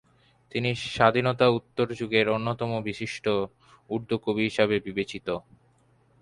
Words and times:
তিনি 0.51 0.69
স্বাধীনতা-উত্তর 0.87 1.87
যুগের 1.99 2.27
অন্যতম 2.29 2.71
বিশিষ্ট 2.81 3.25
উর্দু 3.89 4.15
কবি 4.17 4.43
হিসাবে 4.43 4.75
বিবেচিত। 4.79 5.27